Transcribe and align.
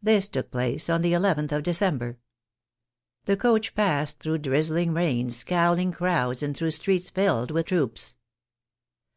This 0.00 0.28
took 0.28 0.52
place 0.52 0.88
on 0.88 1.02
the 1.02 1.16
nth 1.16 1.50
of 1.50 1.64
December. 1.64 2.20
The 3.24 3.36
coach 3.36 3.74
passed 3.74 4.20
through 4.20 4.38
drizzling 4.38 4.92
rain, 4.94 5.30
scowling 5.30 5.90
crowds, 5.90 6.44
and 6.44 6.56
through 6.56 6.70
streets 6.70 7.10
filled 7.10 7.50
with 7.50 7.66
troops. 7.66 8.16